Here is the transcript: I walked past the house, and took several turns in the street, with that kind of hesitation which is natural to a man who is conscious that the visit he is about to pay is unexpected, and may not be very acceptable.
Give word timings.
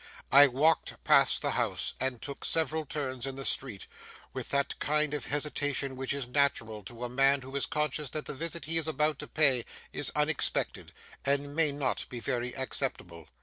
I 0.31 0.47
walked 0.47 0.95
past 1.03 1.43
the 1.43 1.51
house, 1.51 1.93
and 1.99 2.19
took 2.19 2.43
several 2.43 2.87
turns 2.87 3.27
in 3.27 3.35
the 3.35 3.45
street, 3.45 3.85
with 4.33 4.49
that 4.49 4.79
kind 4.79 5.13
of 5.13 5.25
hesitation 5.27 5.95
which 5.95 6.11
is 6.11 6.25
natural 6.27 6.81
to 6.85 7.03
a 7.03 7.07
man 7.07 7.43
who 7.43 7.55
is 7.55 7.67
conscious 7.67 8.09
that 8.09 8.25
the 8.25 8.33
visit 8.33 8.65
he 8.65 8.79
is 8.79 8.87
about 8.87 9.19
to 9.19 9.27
pay 9.27 9.63
is 9.93 10.11
unexpected, 10.15 10.91
and 11.23 11.55
may 11.55 11.71
not 11.71 12.07
be 12.09 12.19
very 12.19 12.51
acceptable. 12.55 13.27